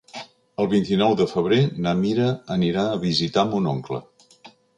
El 0.61 0.69
vint-i-nou 0.69 1.13
de 1.19 1.27
febrer 1.33 1.59
na 1.89 1.93
Mira 1.99 2.31
anirà 2.57 2.87
a 2.87 2.97
visitar 3.05 3.45
mon 3.53 3.71
oncle. 3.75 4.03